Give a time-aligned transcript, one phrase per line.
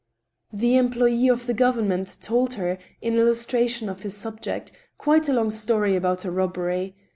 [0.51, 5.51] The "employ^ of the government" told her, in illustration of his subject, quite a long
[5.51, 6.95] story about a robbery.